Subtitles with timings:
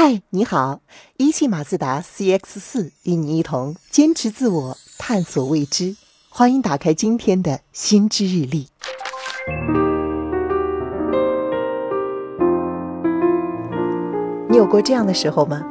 [0.00, 0.80] 嗨，你好！
[1.16, 5.96] 一汽马自达 CX 四与你一同坚持自我，探索未知。
[6.28, 8.68] 欢迎打开今天的新知日历。
[14.48, 15.66] 你有过这样的时候吗？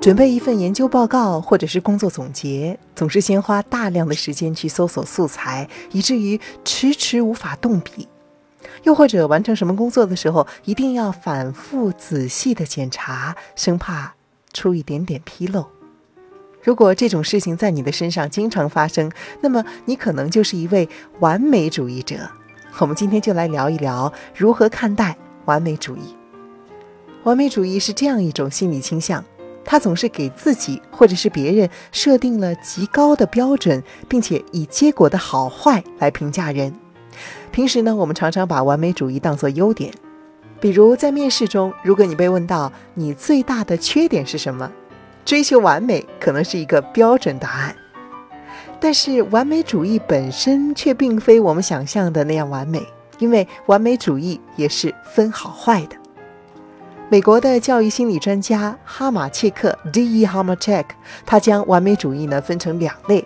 [0.00, 8.06] 准备一份研究报告或者是工作总结，总是先花大量的时间去搜索素材，以至于迟迟无法动笔。
[8.82, 14.14] 又或者完成什么工作的时候，一定要反复仔细的检查，生怕
[14.52, 15.66] 出一点点纰漏。
[16.62, 19.10] 如果这种事情在你的身上经常发生，
[19.40, 20.88] 那么你可能就是一位
[21.20, 22.16] 完美主义者。
[22.78, 26.16] 我们今天就来聊一聊如何看待完美主义。
[27.22, 29.24] 完美主义是这样一种心理倾向，
[29.64, 36.74] 它总是给自己或者是别人设定了极高的标准，并且以结果的好坏来评价人。
[37.54, 39.94] 平时呢，我们常常把完美主义当作优点，
[40.58, 44.68] 比如在面试中，如果你被问到你最大的缺点是什么，
[45.24, 47.76] 追求完美可能是一个标准答案。
[48.80, 52.84] 但是完美主义本身却并非我们想象的那样完美，
[53.20, 55.96] 因为完美主义也是分好坏的。
[57.14, 60.26] 美国的教育心理专家哈马切克 （D.E.
[60.26, 60.84] Hamachek）
[61.24, 63.24] 他将完美主义呢分成两类。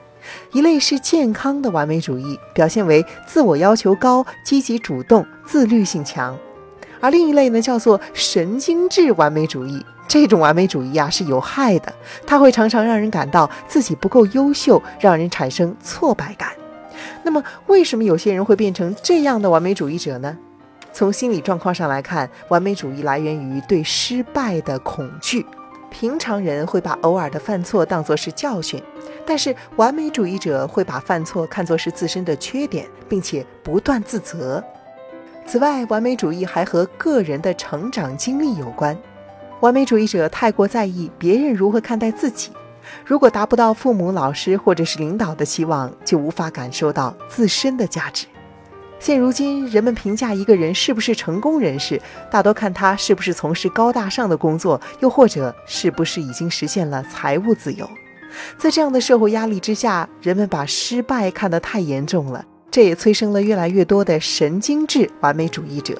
[0.52, 6.34] 一类是健康的完美主义，表现为自我要求高、积极主动、自律性强；
[7.00, 9.82] 而另一类呢，叫做神经质完美主义。
[10.06, 11.90] 这种完美主义啊是有害的，
[12.26, 16.50] 它会常常让人感到自己不够优秀，让人产生挫败感。
[17.22, 20.36] 那么，为什么有些人会变成这样的完美主义者呢？
[20.98, 25.46] 从心理状况上来看，完美主义来源于对失败的恐惧。
[25.90, 28.82] 平常人会把偶尔的犯错当作是教训。
[29.24, 34.60] 但是完美主义者会把犯错看作是自身的缺点，并且不断自责。
[35.46, 38.98] 此外，完美主义还和个人的成长经历有关。
[39.60, 42.50] 完美主义者太过在意别人如何看待自己，
[43.04, 48.26] 如果达不到父母、老师或者是领导的期望，就无法感受到自身的价值。
[49.00, 52.00] 现如今，人们评价一个人是不是成功人士，
[52.30, 57.88] 大多看他是不是从事高大上的工作，又或者是不是已经实现了财务自由。
[58.58, 65.96] 在这样的社会压力之下，人们把失败看得太严重了，这也催生了越来越多的神经质完美主义者。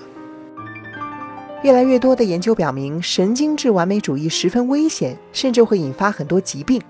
[1.63, 6.83] 越来越多的研究表明，神经质完美主义十分危险，甚至会引发很多疾病。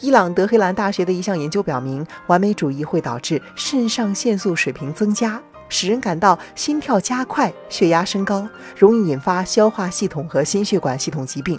[0.00, 11.58] 伊朗德黑兰大学的一项研究表明，完美主义会导致肾上腺素水平增加，使人感到心跳加快、血压升高，容易引发消化系统和心血管系统疾病。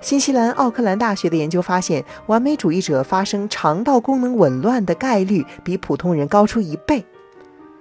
[0.00, 7.04] 新西兰奥克兰大学的研究发现，完美主义者发生肠道功能紊乱的概率比普通人高出一倍。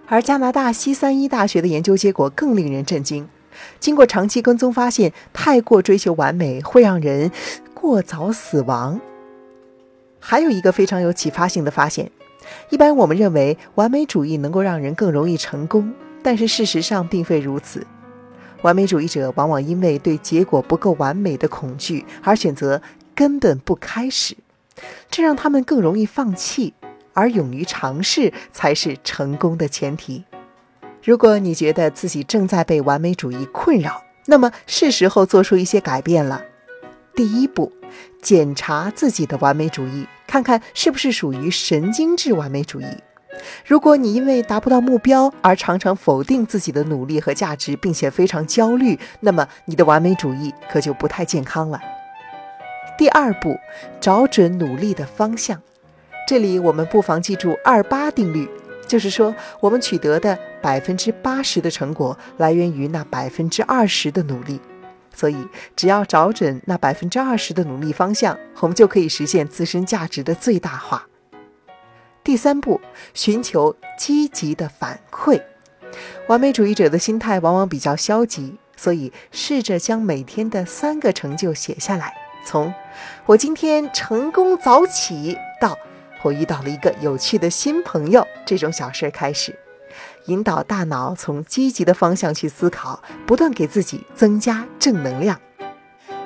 [0.08, 3.28] 而加拿大西三一大学的研究结果更令人震惊。
[3.80, 7.32] 经过长期跟踪，发现太过追求完美会让人
[7.74, 9.00] 过早死亡。
[10.30, 12.12] 还有一个非常有启发性的发现：
[12.70, 17.88] 一般我们认为完美主义能够让人更容易成功，但是事实上并非如此。
[18.62, 22.82] 完美主义者往往因为对结果不够完美的恐惧而选择
[23.16, 24.36] 根本不开始，
[25.10, 26.74] 这让他们更容易放弃，
[27.14, 30.26] 而勇于尝试才是成功的前提。
[31.02, 36.44] 如果你觉得自己正在被完美主义困扰，那么是时候做出一些改变了。
[37.16, 37.72] 第一步，
[38.22, 42.86] 检查自己的完美主义，看看是不是属于神经质完美主义。
[43.66, 51.80] 如果你因为达不到目标而常常否定自己的努力和价值，并且非常焦虑，那么你的完美主义可就不太健康了。
[52.98, 53.56] 第二步，
[54.02, 55.62] 找准努力的方向。
[56.28, 58.50] 这里我们不妨记住二八定律，
[58.88, 64.60] 就是说我们取得的百分之八十的成果来源于那百分之二十的努力。
[65.18, 71.08] 所以，只要找准那百分之二十的努力方向，我们就可以实现自身价值的最大化。
[72.24, 72.80] 第三步，
[73.16, 75.42] 寻求积极的反馈。
[76.28, 82.14] 完美主义者的心态往往比较消极，所以试着将每天的三个成就写下来，
[82.46, 82.72] 从
[83.26, 85.76] “我今天成功早起”到
[86.22, 89.58] “我遇到了一个有趣的新朋友”这种小事开始，
[90.26, 95.40] 引导大脑从积极的方向去思考，不断给自己增加正能量。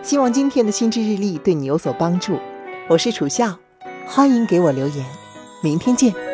[0.02, 2.40] 希望今天的心智日历对你有所帮助。
[2.88, 3.58] 我是楚笑，
[4.08, 5.06] 欢迎给我留言。
[5.64, 6.31] 明天见。